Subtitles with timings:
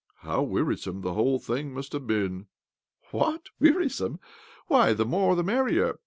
[0.27, 3.49] "How wearisome the whole thing must have been I ""What!
[3.59, 4.19] Wearisome?
[4.65, 5.99] Why, the more the merrier.